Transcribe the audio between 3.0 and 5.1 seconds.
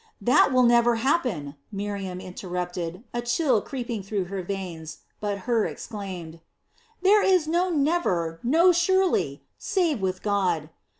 a chill creeping through her veins,